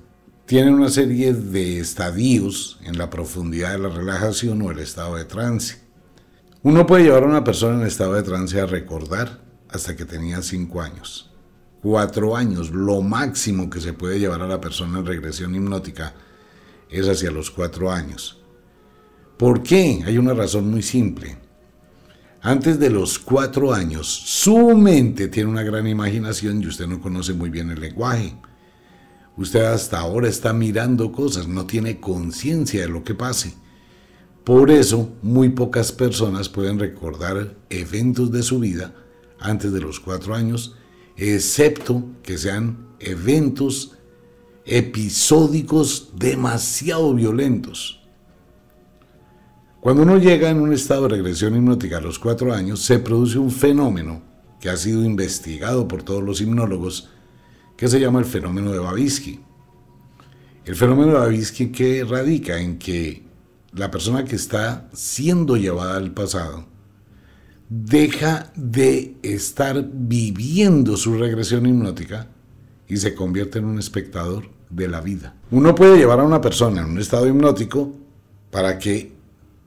[0.44, 5.24] tienen una serie de estadios en la profundidad de la relajación o el estado de
[5.24, 5.80] trance.
[6.62, 9.40] Uno puede llevar a una persona en estado de trance a recordar
[9.70, 11.28] hasta que tenía 5 años
[11.82, 12.70] cuatro años.
[12.70, 16.14] Lo máximo que se puede llevar a la persona en regresión hipnótica
[16.90, 18.40] es hacia los cuatro años.
[19.36, 20.02] ¿Por qué?
[20.04, 21.38] Hay una razón muy simple.
[22.40, 27.32] Antes de los cuatro años, su mente tiene una gran imaginación y usted no conoce
[27.32, 28.34] muy bien el lenguaje.
[29.36, 33.54] Usted hasta ahora está mirando cosas, no tiene conciencia de lo que pase.
[34.44, 38.94] Por eso, muy pocas personas pueden recordar eventos de su vida
[39.40, 40.74] antes de los cuatro años
[41.18, 43.92] excepto que sean eventos
[44.64, 47.97] episódicos demasiado violentos.
[49.80, 53.38] Cuando uno llega en un estado de regresión hipnótica a los cuatro años, se produce
[53.38, 54.22] un fenómeno
[54.60, 57.10] que ha sido investigado por todos los hipnólogos,
[57.76, 59.40] que se llama el fenómeno de Babisky.
[60.64, 63.22] El fenómeno de Babisky que radica en que
[63.72, 66.66] la persona que está siendo llevada al pasado
[67.68, 72.26] deja de estar viviendo su regresión hipnótica
[72.88, 75.36] y se convierte en un espectador de la vida.
[75.52, 77.94] Uno puede llevar a una persona en un estado hipnótico
[78.50, 79.17] para que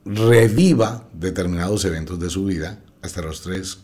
[0.05, 3.79] reviva determinados eventos de su vida hasta los tres,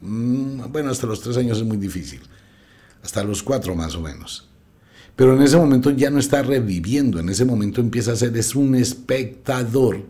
[0.00, 2.20] mm, bueno, hasta los tres años es muy difícil,
[3.02, 4.48] hasta los cuatro más o menos.
[5.16, 8.54] Pero en ese momento ya no está reviviendo, en ese momento empieza a ser es
[8.54, 10.04] un espectador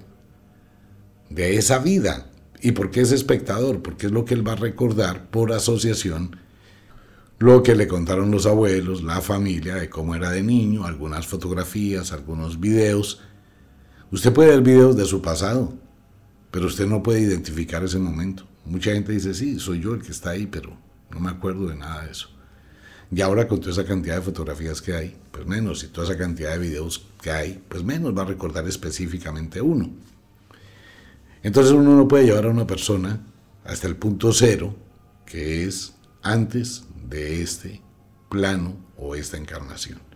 [1.30, 2.26] de esa vida.
[2.60, 3.80] ¿Y por qué es espectador?
[3.82, 6.36] Porque es lo que él va a recordar por asociación
[7.38, 12.12] lo que le contaron los abuelos, la familia, de cómo era de niño, algunas fotografías,
[12.12, 13.20] algunos videos,
[14.10, 15.74] Usted puede ver videos de su pasado,
[16.50, 18.46] pero usted no puede identificar ese momento.
[18.64, 20.76] Mucha gente dice, sí, soy yo el que está ahí, pero
[21.10, 22.30] no me acuerdo de nada de eso.
[23.10, 26.16] Y ahora con toda esa cantidad de fotografías que hay, pues menos, y toda esa
[26.16, 29.90] cantidad de videos que hay, pues menos va a recordar específicamente uno.
[31.42, 33.20] Entonces uno no puede llevar a una persona
[33.64, 34.74] hasta el punto cero,
[35.26, 37.82] que es antes de este
[38.30, 40.07] plano o esta encarnación.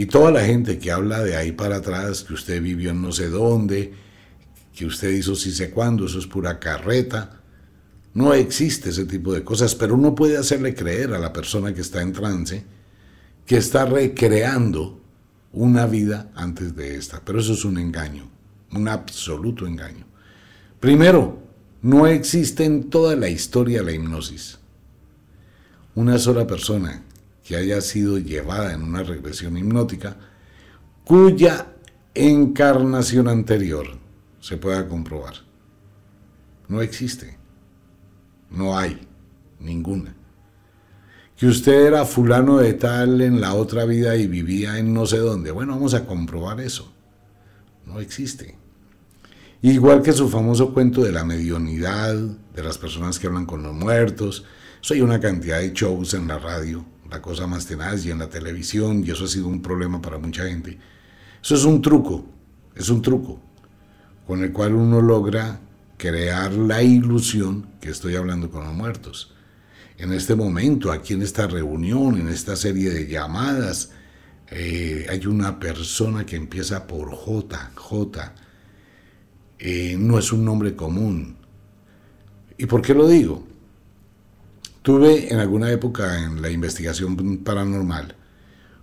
[0.00, 3.12] Y toda la gente que habla de ahí para atrás, que usted vivió en no
[3.12, 3.92] sé dónde,
[4.74, 7.42] que usted hizo sí sé cuándo, eso es pura carreta.
[8.14, 11.82] No existe ese tipo de cosas, pero uno puede hacerle creer a la persona que
[11.82, 12.64] está en trance
[13.44, 15.02] que está recreando
[15.52, 17.20] una vida antes de esta.
[17.22, 18.26] Pero eso es un engaño,
[18.72, 20.06] un absoluto engaño.
[20.80, 21.42] Primero,
[21.82, 24.60] no existe en toda la historia la hipnosis.
[25.94, 27.02] Una sola persona
[27.50, 30.16] que haya sido llevada en una regresión hipnótica,
[31.02, 31.66] cuya
[32.14, 33.88] encarnación anterior
[34.38, 35.34] se pueda comprobar.
[36.68, 37.36] No existe.
[38.52, 39.00] No hay
[39.58, 40.14] ninguna.
[41.36, 45.18] Que usted era fulano de tal en la otra vida y vivía en no sé
[45.18, 45.50] dónde.
[45.50, 46.92] Bueno, vamos a comprobar eso.
[47.84, 48.56] No existe.
[49.60, 53.74] Igual que su famoso cuento de la mediunidad, de las personas que hablan con los
[53.74, 54.44] muertos.
[54.80, 58.18] Eso hay una cantidad de shows en la radio la cosa más tenaz y en
[58.18, 60.78] la televisión, y eso ha sido un problema para mucha gente.
[61.42, 62.24] Eso es un truco,
[62.74, 63.40] es un truco
[64.26, 65.60] con el cual uno logra
[65.96, 69.34] crear la ilusión que estoy hablando con los muertos.
[69.98, 73.90] En este momento, aquí en esta reunión, en esta serie de llamadas,
[74.50, 78.34] eh, hay una persona que empieza por J, J.
[79.58, 81.36] Eh, no es un nombre común.
[82.56, 83.49] ¿Y por qué lo digo?
[84.82, 88.16] Tuve en alguna época en la investigación paranormal,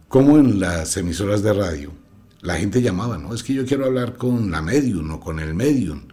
[0.07, 1.91] como en las emisoras de radio,
[2.41, 3.33] la gente llamaba, ¿no?
[3.33, 6.03] Es que yo quiero hablar con la medium o con el medium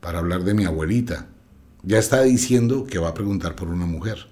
[0.00, 1.28] para hablar de mi abuelita.
[1.82, 4.26] Ya está diciendo que va a preguntar por una mujer,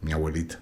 [0.00, 0.60] mi abuelita.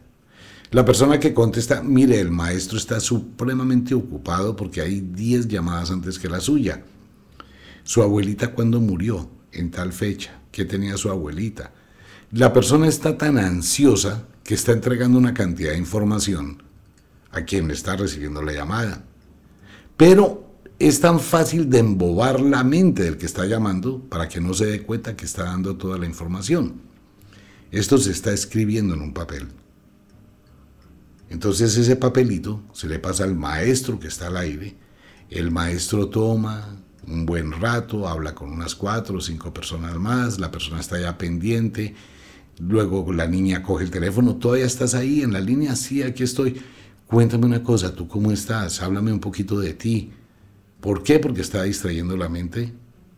[0.73, 6.19] La persona que contesta, mire, el maestro está supremamente ocupado porque hay 10 llamadas antes
[6.19, 6.83] que la suya.
[7.85, 11.73] Su abuelita cuando murió, en tal fecha, ¿qué tenía su abuelita?
[12.33, 16.63] La persona está tan ansiosa que está entregando una cantidad de información
[17.31, 19.03] a quien le está recibiendo la llamada.
[19.97, 20.47] Pero
[20.79, 24.67] es tan fácil de embobar la mente del que está llamando para que no se
[24.67, 26.83] dé cuenta que está dando toda la información.
[27.71, 29.49] Esto se está escribiendo en un papel.
[31.31, 34.77] Entonces ese papelito se le pasa al maestro que está al aire.
[35.31, 40.51] El maestro toma un buen rato, habla con unas cuatro o cinco personas más, la
[40.51, 41.95] persona está ya pendiente,
[42.61, 46.61] Luego la niña coge el teléfono, todavía estás ahí en la línea, sí, aquí estoy.
[47.07, 48.83] Cuéntame una cosa, ¿tú cómo estás?
[48.83, 50.11] Háblame un poquito de ti.
[50.81, 51.19] ¿Por qué?
[51.19, 52.73] Porque está distrayendo la mente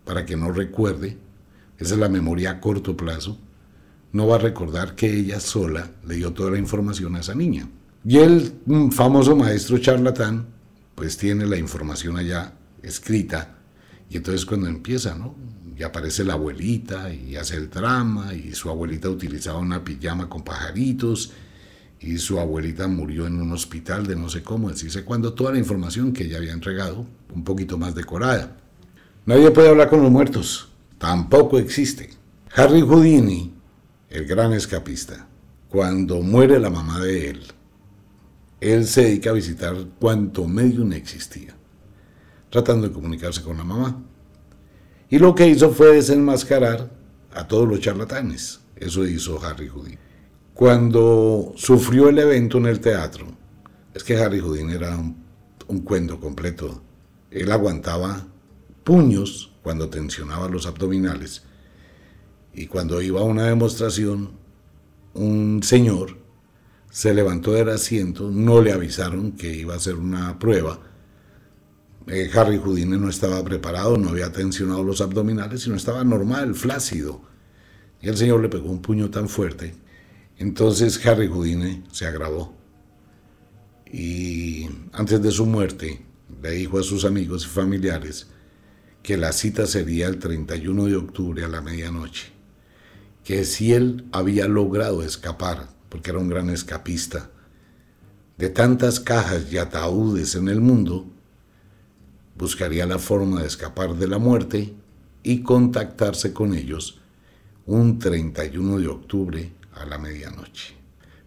[0.04, 1.16] para que no recuerde.
[1.78, 3.38] Esa es la memoria a corto plazo.
[4.12, 7.68] No va a recordar que ella sola le dio toda la información a esa niña.
[8.04, 10.46] Y el mm, famoso maestro charlatán,
[10.94, 12.52] pues tiene la información allá
[12.82, 13.59] escrita.
[14.10, 15.34] Y entonces cuando empieza, ¿no?
[15.80, 20.44] y aparece la abuelita y hace el drama y su abuelita utilizaba una pijama con
[20.44, 21.32] pajaritos
[21.98, 25.58] y su abuelita murió en un hospital de no sé cómo, decirse cuando toda la
[25.58, 28.58] información que ella había entregado, un poquito más decorada.
[29.24, 32.10] Nadie puede hablar con los muertos, tampoco existe.
[32.54, 33.54] Harry Houdini,
[34.10, 35.28] el gran escapista,
[35.70, 37.40] cuando muere la mamá de él,
[38.60, 41.56] él se dedica a visitar cuanto medio no existía,
[42.50, 44.02] tratando de comunicarse con la mamá.
[45.08, 46.90] Y lo que hizo fue desenmascarar
[47.32, 48.60] a todos los charlatanes.
[48.76, 49.98] Eso hizo Harry Houdini.
[50.54, 53.26] Cuando sufrió el evento en el teatro,
[53.94, 56.82] es que Harry Houdini era un, cuento completo.
[57.30, 58.26] Él aguantaba
[58.84, 61.44] puños cuando tensionaba los abdominales.
[62.52, 64.32] Y cuando iba a una demostración,
[65.14, 66.18] un señor
[66.90, 70.80] se levantó del asiento, no le avisaron que iba a hacer una prueba.
[72.06, 77.22] Eh, Harry Houdini no estaba preparado, no había tensionado los abdominales, sino estaba normal, flácido.
[78.00, 79.74] Y el señor le pegó un puño tan fuerte.
[80.38, 82.54] Entonces Harry Houdini se agravó.
[83.92, 86.04] Y antes de su muerte,
[86.42, 88.28] le dijo a sus amigos y familiares
[89.02, 92.28] que la cita sería el 31 de octubre a la medianoche,
[93.24, 97.30] que si él había logrado escapar, porque era un gran escapista,
[98.38, 101.06] de tantas cajas y ataúdes en el mundo,
[102.40, 104.72] buscaría la forma de escapar de la muerte
[105.22, 106.98] y contactarse con ellos
[107.66, 110.74] un 31 de octubre a la medianoche.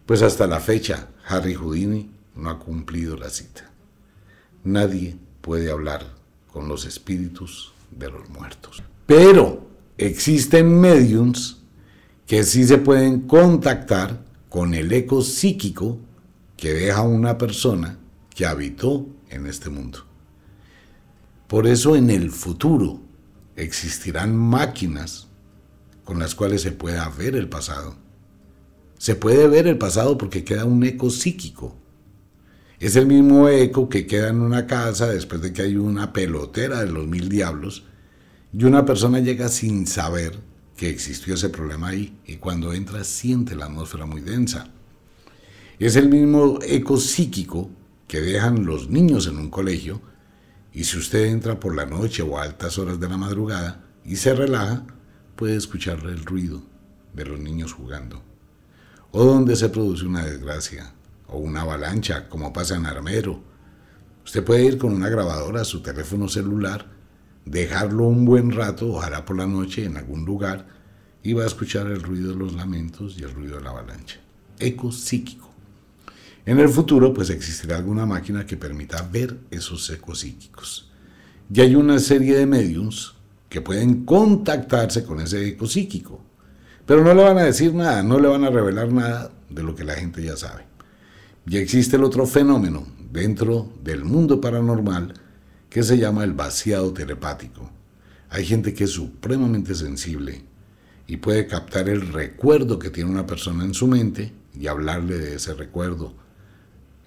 [0.04, 3.70] Pues hasta la fecha, Harry Houdini no ha cumplido la cita.
[4.64, 6.04] Nadie puede hablar
[6.52, 8.82] con los espíritus de los muertos.
[9.06, 11.62] Pero existen mediums
[12.26, 16.00] que sí se pueden contactar con el eco psíquico
[16.56, 17.98] que deja una persona
[18.34, 20.04] que habitó en este mundo.
[21.54, 23.00] Por eso en el futuro
[23.54, 25.28] existirán máquinas
[26.02, 27.94] con las cuales se pueda ver el pasado.
[28.98, 31.76] Se puede ver el pasado porque queda un eco psíquico
[32.80, 36.80] es el mismo eco que queda en una casa después de que hay una pelotera
[36.80, 37.84] de los mil diablos
[38.52, 40.36] y una persona llega sin saber
[40.76, 44.72] que existió ese problema ahí y cuando entra siente la atmósfera muy densa.
[45.78, 47.70] Es el mismo eco psíquico
[48.08, 50.02] que dejan los niños en un colegio
[50.74, 54.16] y si usted entra por la noche o a altas horas de la madrugada y
[54.16, 54.84] se relaja,
[55.36, 56.62] puede escuchar el ruido
[57.14, 58.22] de los niños jugando.
[59.12, 60.92] O donde se produce una desgracia,
[61.28, 63.40] o una avalancha, como pasa en Armero.
[64.24, 66.90] Usted puede ir con una grabadora a su teléfono celular,
[67.44, 70.66] dejarlo un buen rato, ojalá por la noche, en algún lugar,
[71.22, 74.16] y va a escuchar el ruido de los lamentos y el ruido de la avalancha.
[74.58, 75.53] Eco psíquico.
[76.46, 80.90] En el futuro, pues existirá alguna máquina que permita ver esos ecos psíquicos.
[81.52, 83.14] Y hay una serie de mediums
[83.48, 86.20] que pueden contactarse con ese eco psíquico,
[86.86, 89.74] pero no le van a decir nada, no le van a revelar nada de lo
[89.74, 90.64] que la gente ya sabe.
[91.46, 95.14] Y existe el otro fenómeno dentro del mundo paranormal
[95.70, 97.70] que se llama el vaciado telepático.
[98.30, 100.44] Hay gente que es supremamente sensible
[101.06, 105.36] y puede captar el recuerdo que tiene una persona en su mente y hablarle de
[105.36, 106.23] ese recuerdo.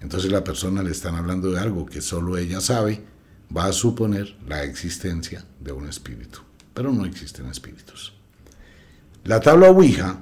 [0.00, 3.04] Entonces la persona le están hablando de algo que solo ella sabe,
[3.54, 6.40] va a suponer la existencia de un espíritu,
[6.74, 8.12] pero no existen espíritus.
[9.24, 10.20] La tabla Ouija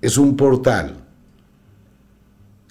[0.00, 1.04] es un portal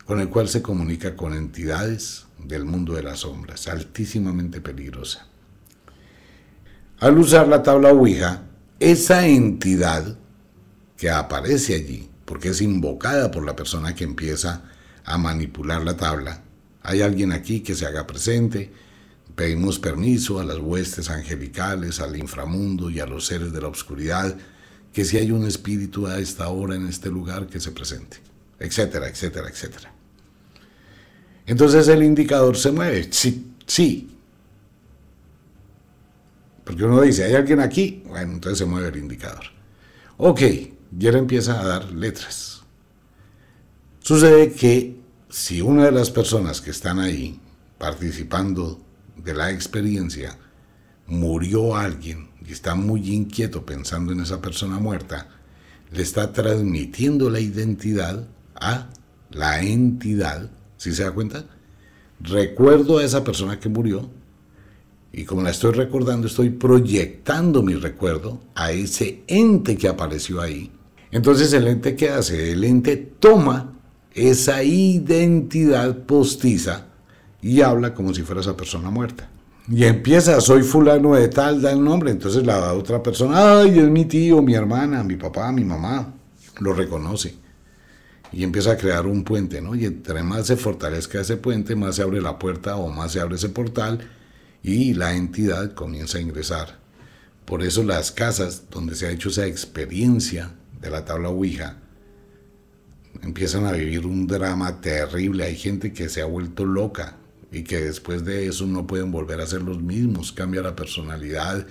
[0.06, 5.28] con el cual se comunica con entidades del mundo de las sombras, altísimamente peligrosa.
[7.00, 8.44] Al usar la tabla Ouija,
[8.80, 10.18] esa entidad
[10.98, 14.64] que aparece allí, porque es invocada por la persona que empieza
[15.06, 16.42] a manipular la tabla,
[16.84, 18.72] hay alguien aquí que se haga presente,
[19.36, 24.36] pedimos permiso a las huestes angelicales, al inframundo y a los seres de la oscuridad,
[24.94, 28.18] que si hay un espíritu a esta hora en este lugar que se presente,
[28.60, 29.94] etcétera, etcétera, etcétera.
[31.46, 33.08] Entonces el indicador se mueve.
[33.12, 34.10] Sí, sí.
[36.64, 38.04] Porque uno dice, ¿hay alguien aquí?
[38.08, 39.46] Bueno, entonces se mueve el indicador.
[40.18, 42.55] Ok, y él empieza a dar letras.
[44.06, 45.00] Sucede que
[45.30, 47.40] si una de las personas que están ahí
[47.80, 48.80] participando
[49.18, 50.38] de la experiencia
[51.08, 55.30] murió alguien y está muy inquieto pensando en esa persona muerta,
[55.92, 58.92] le está transmitiendo la identidad a
[59.32, 61.44] la entidad ¿Sí se da cuenta?
[62.20, 64.08] Recuerdo a esa persona que murió
[65.14, 70.72] y como la estoy recordando, estoy proyectando mi recuerdo a ese ente que apareció ahí.
[71.10, 73.75] Entonces el ente que hace, el ente toma
[74.16, 76.86] esa identidad postiza
[77.42, 79.30] y habla como si fuera esa persona muerta.
[79.70, 82.12] Y empieza, soy fulano de tal, da el nombre.
[82.12, 86.14] Entonces la otra persona, ay, es mi tío, mi hermana, mi papá, mi mamá.
[86.60, 87.36] Lo reconoce
[88.32, 89.76] y empieza a crear un puente, ¿no?
[89.76, 93.20] Y entre más se fortalezca ese puente, más se abre la puerta o más se
[93.20, 94.00] abre ese portal
[94.64, 96.80] y la entidad comienza a ingresar.
[97.44, 100.52] Por eso las casas donde se ha hecho esa experiencia
[100.82, 101.78] de la tabla Ouija
[103.36, 105.44] empiezan a vivir un drama terrible.
[105.44, 107.18] Hay gente que se ha vuelto loca
[107.52, 111.68] y que después de eso no pueden volver a ser los mismos, cambia la personalidad,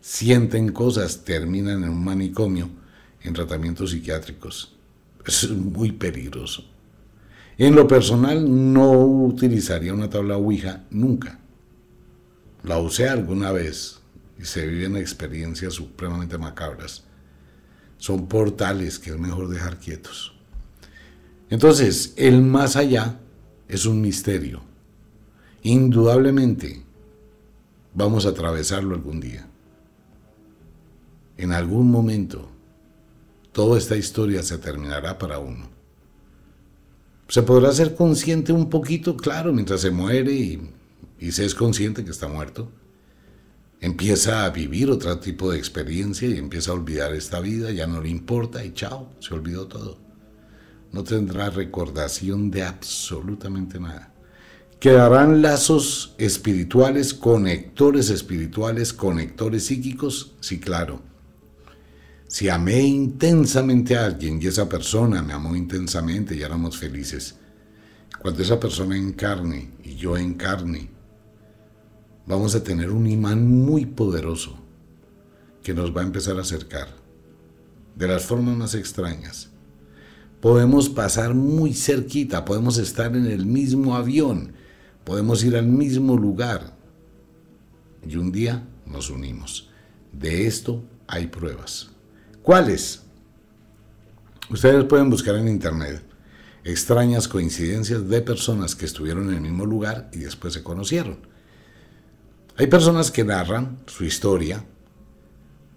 [0.00, 2.68] sienten cosas, terminan en un manicomio,
[3.22, 4.74] en tratamientos psiquiátricos
[5.24, 6.64] es muy peligroso.
[7.58, 11.38] En lo personal no utilizaría una tabla Ouija nunca.
[12.64, 14.00] La usé alguna vez
[14.36, 17.04] y se viven experiencias supremamente macabras.
[17.98, 20.33] Son portales que es mejor dejar quietos.
[21.54, 23.20] Entonces, el más allá
[23.68, 24.60] es un misterio.
[25.62, 26.82] Indudablemente
[27.94, 29.46] vamos a atravesarlo algún día.
[31.36, 32.48] En algún momento,
[33.52, 35.68] toda esta historia se terminará para uno.
[37.28, 42.10] Se podrá ser consciente un poquito, claro, mientras se muere y, se es consciente que
[42.10, 42.68] está muerto.
[43.80, 48.00] Empieza a vivir otro tipo de experiencia y empieza a olvidar esta vida, ya no
[48.00, 50.03] le importa y chao, se olvidó todo.
[50.94, 54.14] No tendrá recordación de absolutamente nada.
[54.78, 61.02] Quedarán lazos espirituales, conectores espirituales, conectores psíquicos, sí, claro.
[62.28, 67.34] Si amé intensamente a alguien y esa persona me amó intensamente y éramos felices,
[68.22, 70.90] cuando esa persona encarne y yo encarne,
[72.24, 74.56] vamos a tener un imán muy poderoso
[75.60, 76.86] que nos va a empezar a acercar
[77.96, 79.50] de las formas más extrañas.
[80.44, 84.52] Podemos pasar muy cerquita, podemos estar en el mismo avión,
[85.02, 86.76] podemos ir al mismo lugar
[88.06, 89.70] y un día nos unimos.
[90.12, 91.88] De esto hay pruebas.
[92.42, 93.04] ¿Cuáles?
[94.50, 96.02] Ustedes pueden buscar en internet
[96.62, 101.20] extrañas coincidencias de personas que estuvieron en el mismo lugar y después se conocieron.
[102.58, 104.62] Hay personas que narran su historia,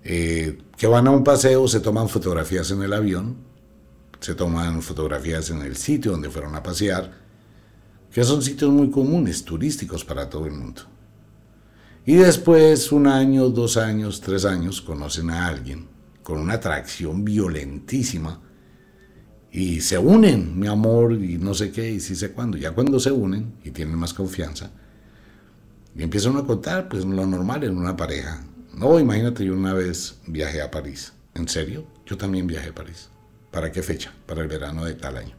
[0.03, 3.46] eh, que van a un paseo, se toman fotografías en el avión,
[4.19, 7.13] se toman fotografías en el sitio donde fueron a pasear,
[8.11, 10.81] que son sitios muy comunes, turísticos para todo el mundo.
[12.05, 15.87] Y después, un año, dos años, tres años, conocen a alguien
[16.23, 18.41] con una atracción violentísima
[19.51, 22.57] y se unen, mi amor, y no sé qué, y sí sé cuándo.
[22.57, 24.71] Ya cuando se unen y tienen más confianza,
[25.95, 28.43] y empiezan a contar, pues lo normal en una pareja.
[28.73, 31.13] No, imagínate, yo una vez viajé a París.
[31.33, 31.87] ¿En serio?
[32.05, 33.09] Yo también viajé a París.
[33.51, 34.13] ¿Para qué fecha?
[34.25, 35.35] Para el verano de tal año.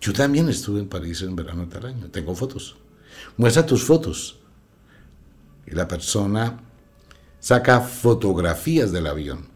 [0.00, 2.10] Yo también estuve en París en verano de tal año.
[2.10, 2.76] Tengo fotos.
[3.36, 4.38] Muestra tus fotos.
[5.66, 6.60] Y la persona
[7.38, 9.48] saca fotografías del avión.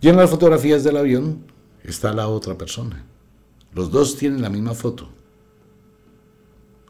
[0.00, 1.46] Y en las fotografías del avión
[1.82, 3.04] está la otra persona.
[3.72, 5.10] Los dos tienen la misma foto.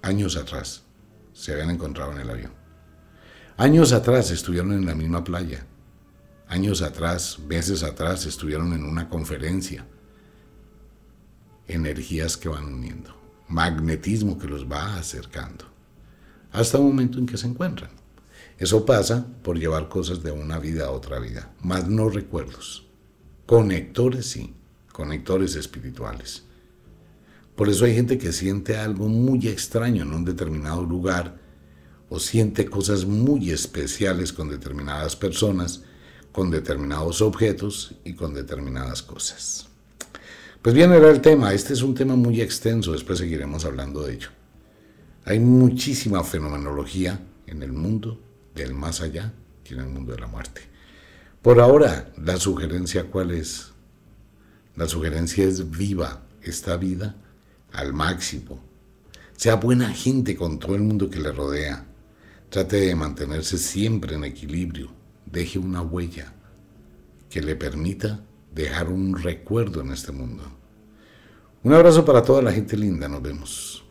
[0.02, 0.82] Años atrás
[1.32, 2.52] se habían encontrado en el avión.
[3.56, 5.66] Años atrás estuvieron en la misma playa.
[6.48, 9.86] Años atrás, meses atrás, estuvieron en una conferencia.
[11.66, 13.14] Energías que van uniendo.
[13.48, 15.64] Magnetismo que los va acercando.
[16.52, 17.90] Hasta el momento en que se encuentran.
[18.58, 22.86] Eso pasa por llevar cosas de una vida a otra vida, más no recuerdos.
[23.44, 24.54] Conectores sí,
[24.92, 26.44] conectores espirituales.
[27.54, 31.38] Por eso hay gente que siente algo muy extraño en un determinado lugar
[32.08, 35.82] o siente cosas muy especiales con determinadas personas,
[36.36, 39.68] con determinados objetos y con determinadas cosas.
[40.60, 41.54] Pues bien, era el tema.
[41.54, 44.28] Este es un tema muy extenso, después seguiremos hablando de ello.
[45.24, 48.20] Hay muchísima fenomenología en el mundo
[48.54, 49.32] del más allá
[49.64, 50.60] y en el mundo de la muerte.
[51.40, 53.72] Por ahora, la sugerencia cuál es?
[54.76, 57.16] La sugerencia es viva esta vida
[57.72, 58.62] al máximo.
[59.38, 61.86] Sea buena gente con todo el mundo que le rodea.
[62.50, 65.05] Trate de mantenerse siempre en equilibrio.
[65.26, 66.32] Deje una huella
[67.28, 68.24] que le permita
[68.54, 70.44] dejar un recuerdo en este mundo.
[71.62, 73.08] Un abrazo para toda la gente linda.
[73.08, 73.85] Nos vemos.